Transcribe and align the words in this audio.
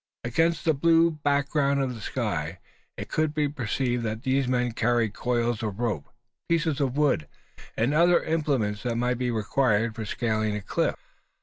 Against 0.23 0.65
the 0.65 0.73
blue 0.73 1.11
background 1.11 1.79
of 1.79 1.93
the 1.93 2.01
sky, 2.01 2.57
it 2.97 3.07
could 3.07 3.35
be 3.35 3.47
perceived 3.47 4.01
that 4.03 4.23
these 4.23 4.47
men 4.47 4.71
carried 4.71 5.13
coils 5.13 5.61
of 5.61 5.79
rope, 5.79 6.09
pieces 6.49 6.79
of 6.81 6.97
wood, 6.97 7.27
and 7.77 7.93
other 7.93 8.23
implements 8.23 8.81
that 8.81 8.95
might 8.97 9.19
be 9.19 9.29
required 9.29 9.93
for 9.93 10.03
scaling 10.05 10.55
a 10.55 10.61
cliff. 10.61 10.95